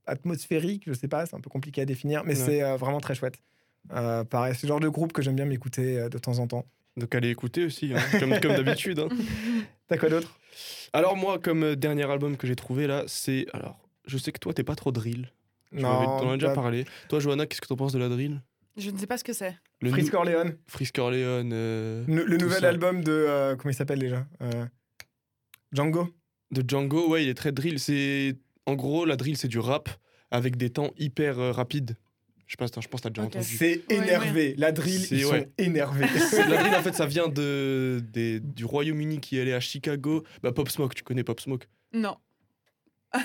[0.06, 2.44] atmosphérique, je sais pas, c'est un peu compliqué à définir, mais Ouais.
[2.46, 3.42] c'est euh, vraiment très chouette.
[3.92, 6.46] Euh, pareil, c'est le genre de groupe que j'aime bien m'écouter euh, de temps en
[6.46, 6.64] temps.
[6.96, 8.98] Donc, allez écouter aussi, hein, comme, comme d'habitude.
[9.00, 9.08] hein.
[9.88, 10.38] T'as quoi d'autre?
[10.92, 13.46] Alors, moi, comme dernier album que j'ai trouvé là, c'est.
[13.52, 15.30] Alors, je sais que toi, t'es pas trop drill.
[15.70, 16.84] Tu m'avais- T'en as déjà parlé.
[17.08, 18.40] Toi, Johanna, qu'est-ce que t'en penses de la drill?
[18.76, 19.56] Je ne sais pas ce que c'est.
[19.80, 21.48] Le Frisk nou- Orleans, Frisk Orleans.
[21.52, 22.68] euh, le, nouvel ça.
[22.68, 23.12] album de.
[23.12, 24.26] euh, comment il s'appelle déjà?
[24.42, 24.66] Euh,
[25.72, 26.08] Django
[26.50, 27.78] de Django, ouais, il est très drill.
[27.78, 28.36] C'est
[28.68, 29.88] en gros la drill, c'est du rap
[30.30, 31.96] avec des temps hyper euh, rapides.
[32.46, 33.44] Je sais pas, je pense que t'as déjà entendu.
[33.44, 34.54] C'est Ouais, énervé.
[34.56, 35.50] La drill, C'est- ils sont ouais.
[35.58, 36.06] énervés.
[36.48, 40.22] la drill, en fait, ça vient de, des- du Royaume-Uni qui est allé à Chicago.
[40.42, 41.66] Bah, Pop Smoke, tu connais Pop Smoke?
[41.92, 42.16] Non.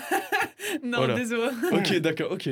[0.83, 1.15] non, Voilà.
[1.15, 1.51] désolé.
[1.71, 2.49] Ok, d'accord, ok.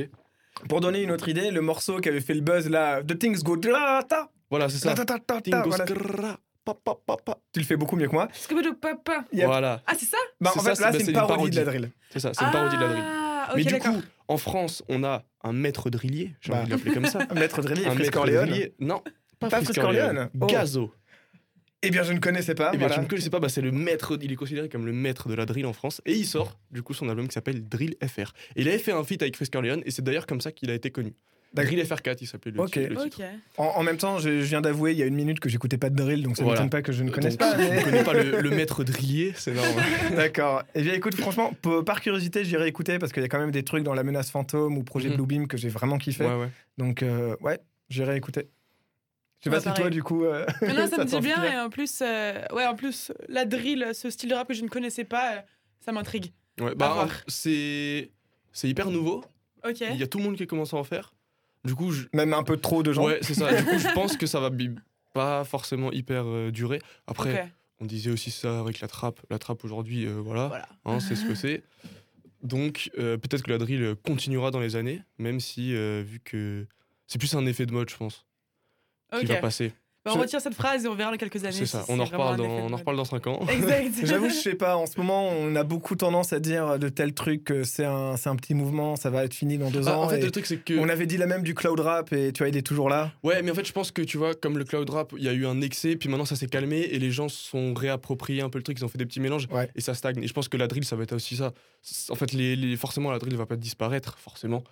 [0.69, 3.41] Pour donner une autre idée, le morceau qui avait fait le buzz là, The Things
[3.41, 4.93] Go ta ta Voilà, c'est ça.
[4.93, 5.19] ta ta
[7.53, 8.27] Tu le fais beaucoup mieux que moi.
[8.33, 9.25] Scooby-Doo Papa.
[9.31, 10.17] Il y a- Voilà, Ah, c'est ça?
[10.39, 11.61] Bah, C'est en ça, fait, c'est- là, bah, c'est c'est une une parodie de la
[11.63, 11.79] parodie.
[11.81, 11.91] drill.
[12.11, 13.03] c'est ça, c'est une parodie de la drill.
[13.03, 16.59] Ah, Mais du coup, en France, on a un maître drillier, j'ai Bah.
[16.59, 17.19] envie de l'appeler comme ça.
[17.29, 18.73] Un maître drillier, un maître drillier.
[18.79, 19.01] Non,
[19.39, 20.05] pas, Pas Orleans.
[20.07, 20.29] Orleans.
[20.39, 20.45] Oh.
[20.45, 20.93] Gazo.
[21.81, 22.69] Eh bien, je ne connaissais pas.
[22.73, 23.01] Eh bien, voilà.
[23.01, 25.33] tu ne connaissais pas, bah, c'est le maître, il est considéré comme le maître de
[25.33, 25.99] la drill en France.
[26.05, 28.33] Et il sort, du coup, son album qui s'appelle Drill FR.
[28.55, 30.69] Et il avait fait un feat avec Frisk Orleans, et c'est d'ailleurs comme ça qu'il
[30.69, 31.15] a été connu.
[31.53, 33.21] Drill FR4, il s'appelait le, titre.
[33.57, 35.77] En, en même temps, je, je viens d'avouer il y a une minute que j'écoutais
[35.77, 36.61] pas de drill, donc ça ne Voilà.
[36.61, 37.57] m'étonne pas que je ne connaisse Donc, pas.
[37.57, 39.83] ne connais pas le, le maître drillier, c'est normal.
[40.15, 40.63] D'accord.
[40.75, 41.51] Eh bien, écoute, franchement,
[41.85, 44.31] par curiosité, j'irai écouter parce qu'il y a quand même des trucs dans La Menace
[44.31, 45.15] Fantôme ou Projet Mhm.
[45.15, 46.25] Bluebeam que j'ai vraiment kiffé.
[46.25, 46.49] Ouais, ouais.
[46.77, 47.59] Donc, euh, ouais,
[47.89, 48.47] j'irai écouter.
[49.43, 50.23] Je sais Ouais, pas si toi, du coup.
[50.23, 51.43] euh, Mais non, ça, me dit bien.
[51.43, 54.63] Et en plus, euh, ouais, en plus, la drill, ce style de rap que je
[54.63, 55.39] ne connaissais pas, euh,
[55.83, 56.31] ça m'intrigue.
[56.61, 58.09] Ouais, bah, c'est
[58.63, 59.23] hyper nouveau.
[59.67, 59.81] Ok.
[59.81, 61.13] Il y a tout le monde qui commence à en faire.
[61.63, 62.05] Du coup, je...
[62.13, 63.05] Même un peu trop de gens.
[63.05, 63.53] ouais, c'est ça.
[63.53, 64.49] Du coup, je pense que ça va
[65.13, 66.81] pas forcément hyper euh, durer.
[67.07, 69.19] Après, on disait aussi ça avec la trappe.
[69.29, 70.69] La trappe aujourd'hui, euh, voilà, Voilà.
[70.85, 71.63] hein, c'est ce que c'est.
[72.43, 76.65] Donc, euh, peut-être que la drill continuera dans les années, même si, vu que
[77.07, 78.25] c'est plus un effet de mode, je pense,
[79.19, 79.73] qui va passer.
[80.03, 81.51] Bah, on Je- retire cette phrase et on verra dans quelques années.
[81.51, 81.83] C'est ça.
[81.83, 83.39] si On en reparle dans, on en reparle dans 5 ans.
[83.47, 83.93] Exact.
[84.03, 84.75] J'avoue, je sais pas.
[84.75, 88.17] En ce moment, on a beaucoup tendance à dire de tels trucs que c'est un,
[88.17, 90.03] c'est un petit mouvement, ça va être fini dans deux Bah, ans.
[90.05, 90.73] en fait, et le truc, c'est que.
[90.79, 93.11] On avait dit la même du cloud rap et tu vois, il est toujours là.
[93.21, 95.29] Ouais, mais en fait, je pense que tu vois, comme le cloud rap, il y
[95.29, 98.41] a eu un excès, puis maintenant ça s'est calmé et les gens se sont réappropriés
[98.41, 99.69] un peu le truc, ils ont fait des petits mélanges Ouais.
[99.75, 100.23] et ça stagne.
[100.23, 101.51] Et je pense que la drill, ça va être aussi ça.
[102.09, 104.63] En fait, les, les- forcément, la drill va pas disparaître, forcément,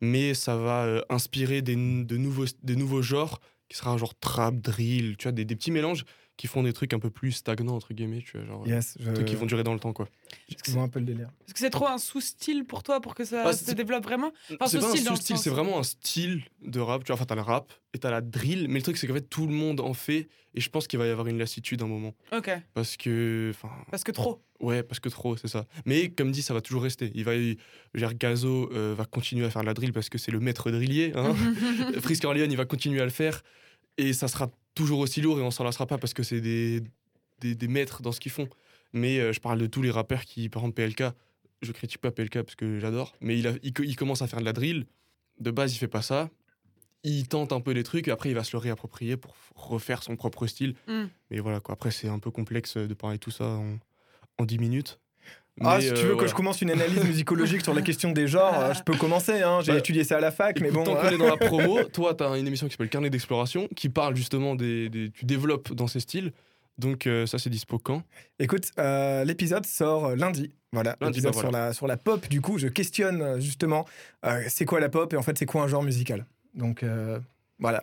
[0.00, 4.18] mais ça va euh, inspirer des, de nouveaux, des nouveaux genres qui sera un genre
[4.18, 6.04] trap, drill, tu vois, des, des petits mélanges
[6.38, 8.66] qui font des trucs un peu plus stagnants, entre guillemets, tu vois, genre.
[8.66, 10.08] Yes, je, Des trucs qui vont durer dans le temps, quoi.
[10.68, 11.28] vois un peu le délire.
[11.46, 14.32] Est-ce que c'est trop un sous-style pour toi pour que ça Ah, se développe vraiment
[14.54, 17.04] Enfin, c'est pas un sous-style c'est vraiment un style de rap.
[17.04, 19.14] Tu vois, enfin, t'as le rap et t'as la drill, mais le truc, c'est qu'en
[19.14, 21.82] fait, tout le monde en fait et je pense qu'il va y avoir une lassitude
[21.82, 22.14] à un moment.
[22.32, 22.50] Ok.
[22.74, 23.52] Parce que.
[23.54, 23.70] Enfin.
[23.90, 24.42] Parce que trop.
[24.60, 25.66] Ouais, parce que trop, c'est ça.
[25.84, 27.12] Mais comme dit, ça va toujours rester.
[27.14, 27.58] Il va, y-
[27.94, 30.70] dire, Gazo euh, va continuer à faire de la drill parce que c'est le maître
[30.70, 31.12] drillier.
[31.14, 31.34] Hein.
[32.00, 33.42] Frisk Orleans, il va continuer à le faire.
[33.98, 36.82] Et ça sera toujours aussi lourd et on s'en lassera pas parce que c'est des,
[37.40, 38.48] des, des maîtres dans ce qu'ils font.
[38.92, 41.12] Mais euh, je parle de tous les rappeurs qui, par exemple, PLK,
[41.62, 44.26] je critique pas PLK parce que j'adore, mais il, a, il, co- il commence à
[44.28, 44.86] faire de la drill.
[45.40, 46.30] De base, il fait pas ça.
[47.04, 50.02] Il tente un peu des trucs et après, il va se le réapproprier pour refaire
[50.02, 50.74] son propre style.
[50.86, 51.04] Mm.
[51.30, 51.74] Mais voilà, quoi.
[51.74, 53.78] Après, c'est un peu complexe de parler tout ça en,
[54.38, 54.98] en 10 minutes.
[55.64, 56.28] Ah, Mais, si tu euh, veux que voilà.
[56.28, 59.42] je commence une analyse musicologique sur la question des genres, euh, je peux commencer.
[59.42, 59.60] Hein.
[59.62, 60.84] J'ai Bah, étudié ça à la fac, mais Écoute, bon.
[60.84, 63.10] tant euh, qu'on est dans la promo, toi, tu as une émission qui s'appelle Carnet
[63.10, 66.32] d'exploration, qui parle justement des, des- Tu développes dans ces styles.
[66.78, 68.02] Donc, euh, ça, c'est dispo quand?
[68.38, 70.52] Écoute, euh, l'épisode sort euh, lundi.
[70.72, 72.28] Voilà, Lundi, l'épisode bah sur, la, sur la pop.
[72.28, 73.84] Du coup, je questionne euh, justement
[74.24, 76.24] euh, c'est quoi la pop et en fait, c'est quoi un genre musical?
[76.54, 77.18] Donc, euh,
[77.58, 77.82] voilà.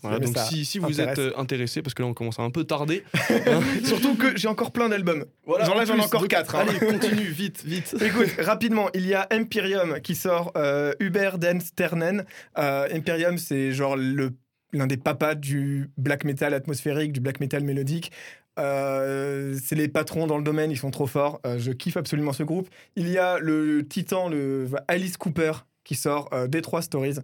[0.00, 1.18] Voilà, donc si, si vous êtes intéresse.
[1.18, 3.04] euh, intéressé, parce que là on commence à un peu tarder.
[3.30, 5.26] hein, Surtout que j'ai encore plein d'albums.
[5.46, 6.64] voilà, Genre là, en j'en ai plus, encore donc, quatre, hein.
[6.68, 7.94] Allez, continue, vite, vite.
[8.02, 12.24] Écoute, rapidement, il y a Empyreum qui sort euh, Uber Dance Ternen.
[12.58, 14.32] Euh, Empyreum, c'est genre le
[14.74, 18.10] l'un des papas du black metal atmosphérique, du black metal mélodique.
[18.58, 21.40] Euh, c'est les patrons dans le domaine, ils sont trop forts.
[21.46, 22.68] Euh, je kiffe absolument ce groupe.
[22.96, 25.52] Il y a le titan, le Alice Cooper,
[25.84, 27.16] qui sort euh, Détroit Stories.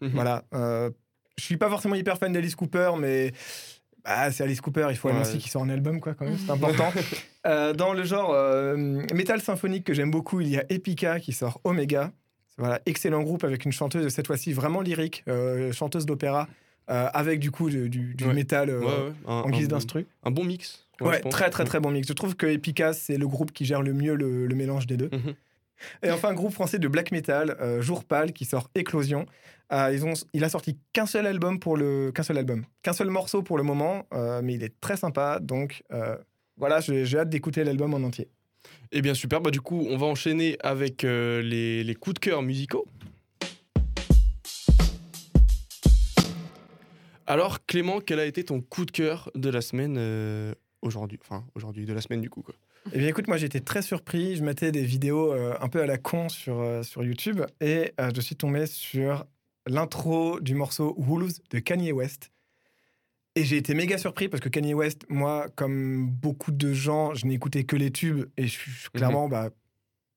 [0.00, 0.10] Mhm.
[0.14, 0.44] Voilà.
[1.38, 3.32] Je suis pas forcément hyper fan d'Alice Cooper, mais
[4.04, 5.14] Ah, c'est Alice Cooper, il faut Ouais.
[5.14, 6.92] annoncer qu'il sort un album, quoi, quand même, c'est important.
[7.46, 8.76] Euh, dans le genre euh,
[9.14, 12.12] métal symphonique que j'aime beaucoup, il y a Epica qui sort Omega.
[12.58, 16.46] Voilà, excellent groupe avec une chanteuse, cette fois-ci vraiment lyrique, euh, chanteuse d'opéra,
[16.90, 18.34] euh, avec du coup du, du- du Ouais.
[18.34, 20.06] métal Ouais, ouais, un, en un guise bon- d'instru.
[20.24, 20.84] Un bon mix.
[21.00, 22.06] Ouais, très très très bon mix.
[22.08, 24.96] Je trouve que Epica, c'est le groupe qui gère le mieux le, le mélange des
[24.98, 25.08] deux.
[25.12, 25.34] Mhm.
[26.02, 29.26] Et enfin, un groupe français de black metal, euh, Jour Pâle, qui sort Éclosion.
[29.70, 32.94] Euh, ils ont, il a sorti qu'un seul album pour le, qu'un seul album, qu'un
[32.94, 35.40] seul morceau pour le moment, euh, mais il est très sympa.
[35.40, 36.16] Donc euh,
[36.56, 38.28] voilà, j'ai hâte d'écouter l'album en entier.
[38.92, 42.42] Eh bien super, bah du coup on va enchaîner avec les, les coups de cœur
[42.42, 42.86] musicaux.
[47.26, 51.18] Alors Clément, quel a été ton coup de cœur de la semaine aujourd'hui?
[51.22, 52.54] Enfin aujourd'hui, de la semaine du coup quoi.
[52.92, 54.36] Eh bien, écoute, moi j'étais très surpris.
[54.36, 57.92] Je mettais des vidéos euh, un peu à la con sur, euh, sur YouTube et
[58.00, 59.26] euh, je suis tombé sur
[59.66, 62.30] l'intro du morceau Wolves de Kanye West.
[63.34, 67.26] Et j'ai été méga surpris parce que Kanye West, moi, comme beaucoup de gens, je
[67.26, 69.50] n'écoutais que les tubes et je suis clairement bah,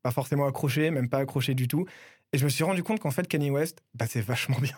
[0.01, 1.85] pas forcément accroché, même pas accroché du tout.
[2.33, 4.77] Et je me suis rendu compte qu'en fait, Kanye West, bah, c'est vachement bien.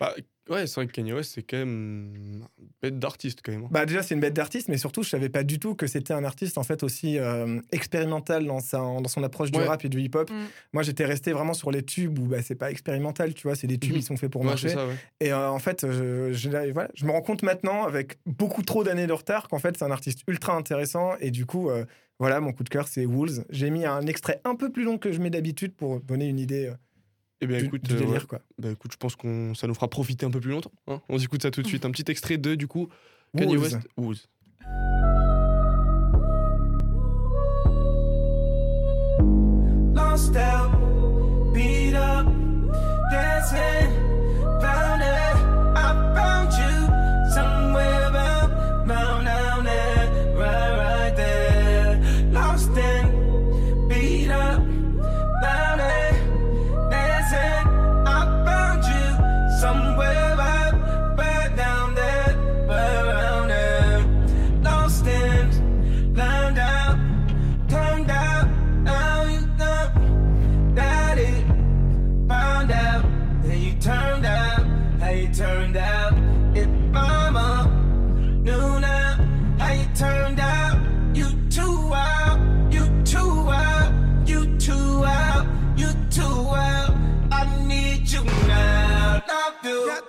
[0.00, 0.14] Bah,
[0.50, 2.44] ouais, c'est vrai que Kanye West c'est quand même une
[2.82, 3.64] bête d'artiste quand même.
[3.64, 3.68] hein.
[3.70, 6.12] Bah déjà c'est une bête d'artiste, mais surtout je savais pas du tout que c'était
[6.14, 9.66] un artiste en fait aussi euh, expérimental dans, sa, dans son approche du Ouais.
[9.66, 10.30] rap et du hip-hop.
[10.30, 10.34] Mm.
[10.72, 13.66] Moi j'étais resté vraiment sur les tubes où bah, c'est pas expérimental, tu vois, c'est
[13.66, 13.98] des tubes Mhm.
[14.00, 14.68] qui sont faits pour Ouais, marcher.
[14.68, 14.94] c'est ça, ouais.
[15.20, 18.84] Et euh, en fait je, je- voilà, je me rends compte maintenant avec beaucoup trop
[18.84, 21.84] d'années de retard qu'en fait c'est un artiste ultra intéressant et du coup euh,
[22.18, 23.44] voilà mon coup de cœur c'est Wolves.
[23.50, 26.38] J'ai mis un extrait un peu plus long que je mets d'habitude pour donner une
[26.38, 26.74] idée euh,
[27.40, 28.26] Eh bien écoute, du euh, délire ouais.
[28.26, 28.40] quoi.
[28.58, 30.72] Bah, écoute, je pense qu'on ça nous fera profiter un peu plus longtemps.
[30.86, 31.00] hein.
[31.08, 32.88] On écoute ça tout de suite, un petit extrait de du coup
[33.36, 33.56] Kanye.
[33.56, 33.78] West.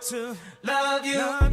[0.10, 1.47] To love you, love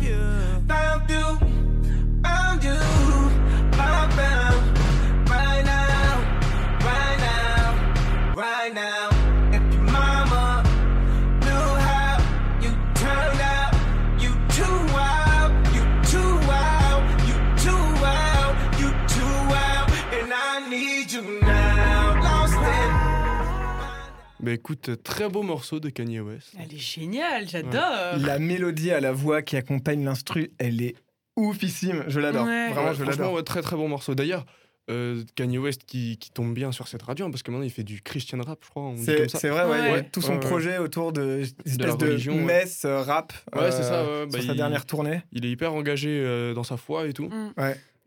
[24.55, 26.53] écoute, très beau morceau de Kanye West.
[26.59, 28.19] Elle est géniale, j'adore.
[28.19, 30.95] La mélodie à la voix qui accompagne l'instru, elle est
[31.37, 32.05] oufissime.
[32.09, 32.47] Je l'adore.
[32.47, 32.71] Ouais.
[32.71, 33.33] Vraiment, Ouais, je l'adore.
[33.35, 34.15] ouais, très très bon morceau.
[34.15, 34.47] D'ailleurs,
[34.91, 37.71] euh, Kanye West qui, qui tombe bien sur cette radio, hein, parce que maintenant il
[37.71, 38.93] fait du Christian rap, je crois.
[38.99, 39.49] C'est ça.
[39.51, 40.41] vrai, ouais, tout son Ouais, ouais.
[40.41, 44.31] projet autour de espèce la de, religion, messe euh, rap Ouais, c'est ça, euh, ouais,
[44.31, 45.23] bah, sur sa il- dernière tournée.
[45.33, 47.29] Il est hyper engagé euh, dans sa foi et tout.
[47.29, 47.53] Mm.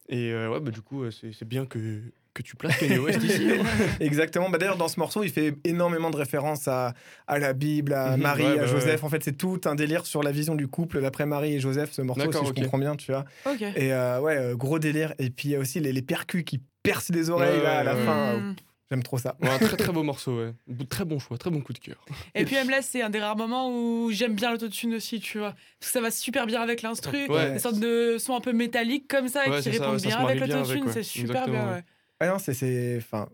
[0.10, 2.00] Et euh, ouais, bah du coup, euh, c'est bien que,
[2.38, 3.48] que tu places Kanye West ici.
[3.52, 3.64] hein.
[4.00, 4.50] Exactement.
[4.50, 6.94] Bah, D'ailleurs, dans ce morceau, il fait énormément de références à,
[7.28, 9.04] à la Bible, à Mhm, Marie, ouais, à bah, Joseph.
[9.04, 11.92] En fait, c'est tout un délire sur la vision du couple d'après Marie et Joseph,
[11.92, 13.26] ce morceau, si je comprends bien, tu vois.
[13.46, 13.62] Ok.
[13.62, 15.14] Et euh, ouais, euh, gros délire.
[15.20, 17.80] Et puis, il y a aussi les, les percus qui percent les oreilles Ouais, là,
[17.80, 18.18] à la ouais, fin.
[18.36, 18.54] Euh,
[18.90, 19.36] J'aime trop ça.
[19.42, 20.54] Ouais, un très très beau morceau, ouais.
[20.90, 21.98] Très bon choix, très bon coup de cœur.
[22.34, 25.50] Et puis là, c'est un des rares moments où j'aime bien l'autotune aussi, tu vois.
[25.80, 27.28] Parce que ça va super bien avec l'instru.
[27.28, 27.52] Ouais.
[27.52, 30.18] Des sortes de sons un peu métalliques comme ça Ouais, qui se bien avec bien
[30.20, 30.86] avec, l'autotune.
[30.94, 31.84] C'est super Exactement, bien, ouais.
[32.22, 32.28] Ouais.
[32.28, 33.30] Non, c'est- c'est enfin,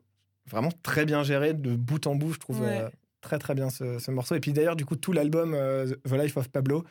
[0.49, 2.61] vraiment très bien géré de bout en bout, je trouve.
[2.61, 2.79] Ouais.
[2.83, 2.89] euh,
[3.21, 4.35] très très bien ce, ce morceau.
[4.35, 6.83] Et puis d'ailleurs, du coup, tout l'album euh, The Life of Pablo,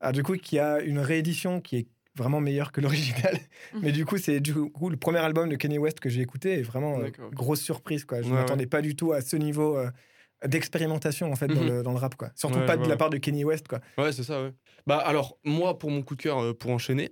[0.00, 3.38] ah, du coup, qui a une réédition qui est vraiment meilleure que l'original.
[3.72, 3.80] Mhm.
[3.82, 6.58] Mais du coup, c'est du coup le premier album de Kanye West que j'ai écouté
[6.58, 8.04] et vraiment euh, grosse surprise.
[8.04, 8.20] Quoi.
[8.20, 9.88] Je ne Ouais, m'attendais pas du tout à ce niveau euh,
[10.46, 11.68] d'expérimentation en fait dans, Mhm.
[11.68, 12.14] le, dans le rap.
[12.16, 12.30] Quoi.
[12.34, 13.66] Surtout Ouais, pas de la part de Kanye West.
[13.68, 13.80] Quoi.
[13.96, 14.52] Ouais, c'est ça, ouais.
[14.86, 17.10] Bah alors, moi, pour mon coup de cœur, euh, pour enchaîner,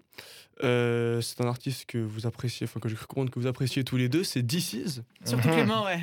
[0.64, 3.96] euh, c'est un artiste que vous appréciez, enfin que je comprends que vous appréciez tous
[3.98, 5.02] les deux, c'est DC's.
[5.24, 5.54] Surtout Mhm.
[5.54, 5.98] Clément, ouais.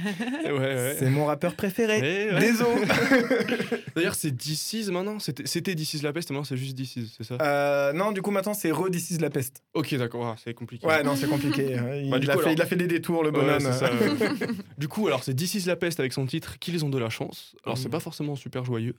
[0.46, 0.96] Ouais, ouais.
[1.00, 1.98] C'est mon rappeur préféré.
[2.30, 2.40] Eh ouais.
[2.40, 2.82] Désolé.
[3.96, 7.38] D'ailleurs, c'est DC's maintenant C'était DC's la peste, maintenant c'est juste DC's, c'est ça?
[7.42, 9.64] Euh, non, du coup, maintenant, c'est Re is la peste.
[9.74, 10.86] Ok, d'accord, ah, c'est compliqué.
[10.86, 11.64] Ouais, non, c'est compliqué.
[12.04, 13.60] Il, Bah, a fait, il a fait des détours, le bonhomme.
[13.60, 14.48] c'est ça, ouais.
[14.78, 17.56] du coup, alors c'est DC's la peste avec son titre Qu'ils ont de la chance.
[17.66, 17.92] Alors, c'est Mhm.
[17.92, 18.96] pas forcément super joyeux,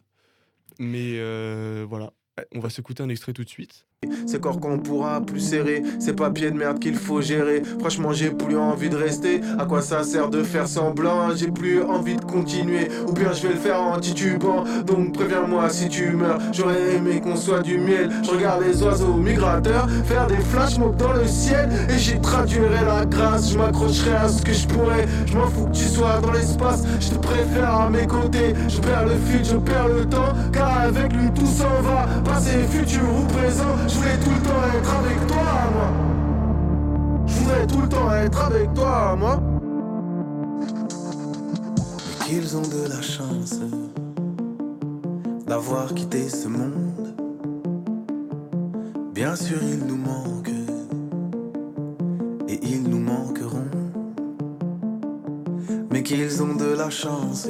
[0.78, 2.12] mais euh, voilà.
[2.52, 3.86] On va s'écouter un extrait tout de suite.
[4.26, 7.62] Ces corps qu'on pourra plus serrer, ces papiers de merde qu'il faut gérer.
[7.80, 9.40] Franchement, j'ai plus envie de rester.
[9.58, 11.34] À quoi ça sert de faire semblant?
[11.34, 12.88] J'ai plus envie de continuer.
[13.08, 14.64] Ou bien je vais le faire en titubant.
[14.86, 16.38] Donc préviens-moi si tu meurs.
[16.52, 18.10] J'aurais aimé qu'on soit du miel.
[18.22, 21.68] Je regarde les oiseaux migrateurs faire des flash mobs dans le ciel.
[21.88, 23.52] Et j'y traduirai la grâce.
[23.52, 25.06] Je m'accrocherai à ce que je pourrais.
[25.26, 26.84] Je m'en fous que tu sois dans l'espace.
[27.00, 28.54] Je te préfère à mes côtés.
[28.68, 30.32] Je perds le fil, je perds le temps.
[30.52, 32.06] Car avec lui tout s'en va.
[32.24, 33.76] Passé, futur ou présent.
[33.94, 35.90] Je voulais tout le temps être avec toi, moi.
[37.26, 39.40] Je voudrais tout le temps être avec toi, moi.
[42.08, 43.60] Mais qu'ils ont de la chance
[45.46, 47.14] d'avoir quitté ce monde.
[49.14, 50.50] Bien sûr, ils nous manquent
[52.48, 53.70] et ils nous manqueront.
[55.92, 57.46] Mais qu'ils ont de la chance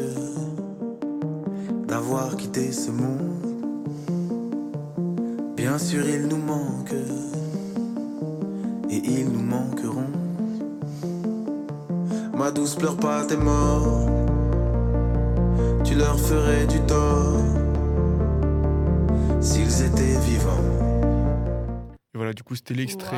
[1.88, 3.53] d'avoir quitté ce monde.
[5.66, 6.92] Bien sûr, ils nous manquent
[8.90, 10.11] et ils nous manqueront.
[12.37, 14.11] Ma douce, pleure pas, t'es mort.
[15.83, 17.40] Tu leur ferais du tort
[19.40, 20.68] s'ils étaient vivants.
[22.12, 23.16] Et voilà, du coup, c'était l'extrait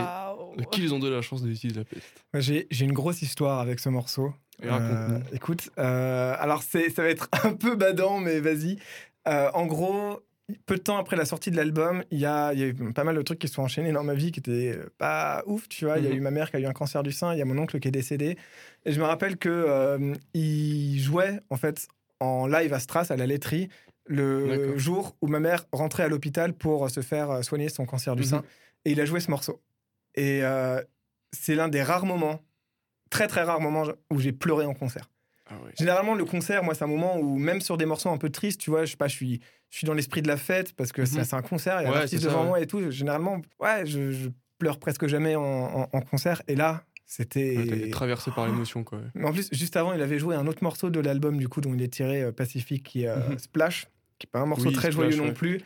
[0.57, 2.23] de Qu'ils ont de la chance de la peste.
[2.35, 4.33] J'ai j'ai une grosse histoire avec ce morceau.
[4.63, 5.35] Raconte-nous.
[5.35, 8.79] écoute, euh, alors c'est- ça va être un peu badant, mais vas-y.
[9.27, 10.21] Euh, en gros,
[10.67, 12.75] peu de temps après la sortie de l'album, il y a, il y a eu
[12.93, 15.43] pas mal de trucs qui se sont enchaînés dans ma vie qui étaient euh, pas
[15.47, 15.99] ouf, tu vois.
[15.99, 16.17] Il y a Mhm.
[16.17, 17.81] eu ma mère qui a eu un cancer du sein, il y a mon oncle
[17.81, 18.37] qui est décédé.
[18.85, 21.89] Et je me rappelle que euh, il jouait en fait
[22.21, 23.69] en live à Stras, à la laiterie,
[24.07, 28.15] le jour où ma mère rentrait à l'hôpital pour se faire euh, soigner son cancer
[28.15, 28.29] du Mhm.
[28.29, 28.45] sein.
[28.85, 29.61] Et il a joué ce morceau.
[30.15, 30.81] Et euh,
[31.33, 32.41] c'est l'un des rares moments,
[33.11, 35.11] très très rares moments où j'ai pleuré en concert.
[35.49, 35.55] Ah.
[35.79, 38.61] Généralement, le concert, moi, c'est un moment où, même sur des morceaux un peu tristes,
[38.61, 39.41] tu vois, je sais pas, je suis,
[39.77, 41.25] je suis dans l'esprit de la fête parce que c'est Mhm.
[41.27, 42.47] c'est un concert, il y a Ouais, c'est ça, devant ouais.
[42.49, 42.91] moi et tout.
[42.91, 46.41] Généralement, ouais, je, je pleure presque jamais en, en- en concert.
[46.49, 47.59] Et là, c'était.
[47.59, 49.01] Ouais, traversé par l'émotion, quoi.
[49.15, 51.61] Mais en plus, juste avant, il avait joué un autre morceau de l'album, du coup,
[51.61, 53.39] dont il est tiré euh, Pacifique, qui euh, Mhm.
[53.39, 55.61] Splash, qui est pas un morceau Oui, très Splash, joyeux non plus.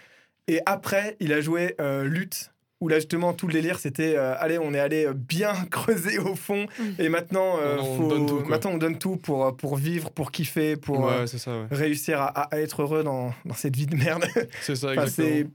[0.48, 4.34] Et après, il a joué euh, Lutte, où là, justement, tout le délire, c'était euh,
[4.38, 6.66] allez, on est allé euh, bien creuser au fond.
[6.78, 6.94] Mhm.
[6.98, 10.10] Et maintenant, euh, Maintenant, on faut- donne tout, maintenant, on donne tout pour, pour vivre,
[10.10, 11.66] pour kiffer, pour Ouais, c'est ça, ouais.
[11.70, 14.24] réussir à, être heureux dans, dans cette vie de merde.
[14.62, 15.50] C'est ça, Enfin, exactement.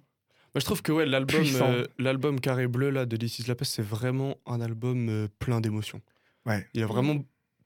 [0.53, 3.55] Moi, je trouve que ouais, l'album, euh, l'album Carré Bleu là, de This Is La
[3.55, 6.01] Peste, c'est vraiment un album euh, plein d'émotions.
[6.45, 6.65] Ouais.
[6.73, 7.17] Il a vraiment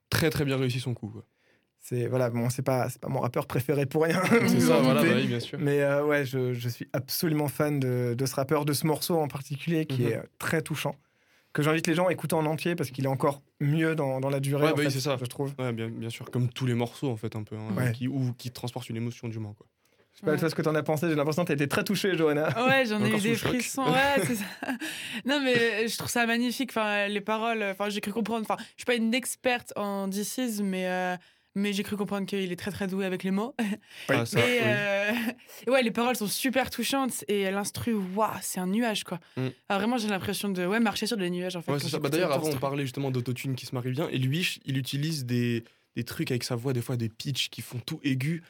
[0.08, 1.06] très très bien réussi son coup.
[1.08, 1.24] quoi.
[1.80, 4.20] C'est voilà, bon, c'est pas c'est pas mon rappeur préféré pour rien.
[4.46, 5.58] C'est ça, voilà, bah oui, bien sûr.
[5.60, 9.16] Mais euh, ouais, je, je suis absolument fan de, de ce rappeur, de ce morceau
[9.18, 10.08] en particulier qui Mhm.
[10.08, 10.94] est euh, très touchant.
[11.52, 14.30] Que j'invite les gens à écouter en entier parce qu'il est encore mieux dans, dans
[14.30, 14.66] la durée.
[14.66, 15.16] Ouais, bah oui, fait, c'est ça.
[15.20, 15.52] Je trouve.
[15.58, 17.90] Ouais, bien, bien sûr, comme tous les morceaux en fait, un peu, hein, Ouais.
[17.92, 19.54] qui, ou qui transportent une émotion du moins.
[19.54, 19.66] Quoi.
[20.12, 20.38] Je sais pas Ouais.
[20.38, 21.08] toi ce que t'en as pensé.
[21.08, 22.50] J'ai l'impression que t'as été très touchée, Johanna.
[22.68, 23.82] Ouais, j'en ai eu des frissons.
[23.84, 24.44] Ouais, c'est ça.
[25.24, 26.70] Non, mais je trouve ça magnifique.
[26.70, 28.46] Enfin, les paroles, enfin, j'ai cru comprendre.
[28.48, 31.16] Enfin, je suis pas une experte en DCs, mais, euh,
[31.54, 33.54] mais j'ai cru comprendre qu'il est très très doué avec les mots.
[34.08, 34.58] Ah, ça, et, oui.
[34.62, 35.12] euh,
[35.66, 39.18] et ouais, les paroles sont super touchantes et l'instru, waouh, c'est un nuage quoi.
[39.36, 39.48] Mm.
[39.68, 41.72] Alors vraiment, j'ai l'impression de ouais, marcher sur des nuages en fait.
[41.72, 44.08] Ouais, Bah, D'ailleurs, avant, on parlait justement d'autotune qui se marie bien.
[44.10, 45.64] Et lui, il utilise des,
[45.96, 48.42] des trucs avec sa voix, des fois des pitchs qui font tout aigu.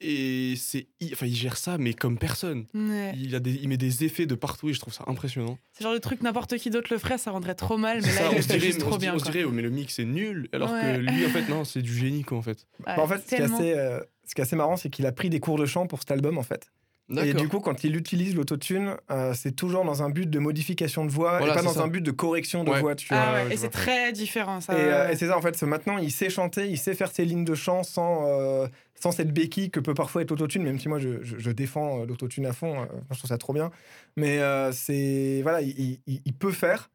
[0.00, 2.66] Et c'est, il- enfin, il gère ça, mais comme personne.
[2.74, 3.14] Ouais.
[3.16, 5.58] Il, a des, il met des effets de partout et je trouve ça impressionnant.
[5.72, 8.02] C'est le genre de truc, n'importe qui d'autre le ferait, ça rendrait trop mal.
[8.02, 9.14] Mais C'est là, ça, il on le se fait dirait, juste mais on trop bien.
[9.14, 10.48] on se dirait, oh, mais le mix est nul.
[10.52, 10.80] Alors Ouais.
[10.80, 12.66] que lui, en fait, non, c'est du génie, quoi, en fait.
[12.86, 14.90] Ouais, Bah, en fait, ce qui, est assez, euh, ce qui est assez marrant, c'est
[14.90, 16.70] qu'il a pris des cours de chant pour cet album en fait.
[17.08, 21.04] Et du coup, quand il utilise l'autotune, euh, c'est toujours dans un but de modification
[21.04, 21.82] de voix Voilà, et pas dans ça.
[21.84, 22.80] un but de correction de Ouais.
[22.80, 22.94] voix.
[22.96, 23.18] Tu vois.
[23.18, 23.56] Ah ouais, je et vois.
[23.62, 24.72] c'est très différent ça.
[24.74, 27.24] Et, euh, et c'est ça, en fait, maintenant, il sait chanter, il sait faire ses
[27.24, 28.66] lignes de chant sans, euh,
[28.96, 32.04] sans cette béquille que peut parfois être l'autotune, même si moi, je, je- je défends
[32.04, 33.70] l'autotune à fond, euh, je trouve ça trop bien.
[34.16, 35.40] Mais euh, c'est.
[35.42, 36.90] Voilà, il, il- il peut faire.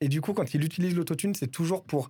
[0.00, 2.08] Et du coup, quand il utilise l'autotune, c'est toujours pour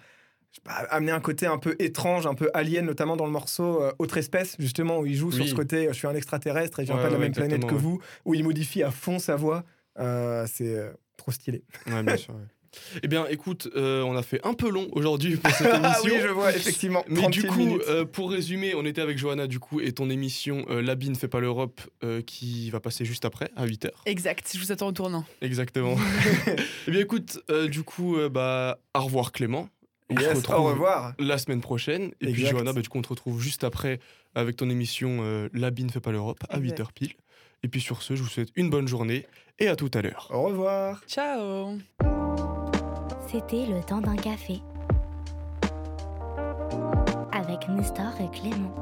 [0.66, 4.18] amener un côté un peu étrange, un peu alien, notamment dans le morceau euh, Autre
[4.18, 6.92] espèce, justement, où il joue sur ce côté euh, je suis un extraterrestre et je
[6.92, 9.18] viens Ouais, pas de la ouais, même planète que vous, où il modifie à fond
[9.18, 9.64] sa voix.
[9.98, 11.64] Euh, c'est euh, trop stylé.
[11.86, 12.34] Ouais, bien sûr.
[12.34, 12.40] ouais.
[13.02, 15.82] Eh bien, écoute, euh, on a fait un peu long aujourd'hui pour cette émission.
[15.88, 17.04] Ah oui, je vois, effectivement.
[17.08, 20.10] Mais 36 du coup, euh, pour résumer, on était avec Johanna du coup et ton
[20.10, 23.90] émission euh, L'habit ne fait pas l'Europe euh, qui va passer juste après à 8h.
[24.06, 25.24] Exact, je vous attends au tournant.
[25.40, 25.96] Exactement.
[26.86, 29.68] eh bien écoute, euh, du coup, euh, bah, au revoir Clément.
[30.10, 31.12] On se retrouve au revoir.
[31.18, 32.12] la semaine prochaine.
[32.20, 32.46] Et puis.
[32.46, 34.00] Johanna, bah, du coup, on te retrouve juste après
[34.34, 36.80] avec ton émission euh, L'habit ne fait pas l'Europe à Exact.
[36.80, 37.12] 8h pile.
[37.62, 39.26] Et puis sur ce, je vous souhaite une bonne journée
[39.58, 40.28] et à tout à l'heure.
[40.32, 41.02] Au revoir.
[41.08, 41.76] Ciao
[43.30, 44.60] C'était le temps d'un café.
[47.32, 48.74] Avec Nestor et Clément.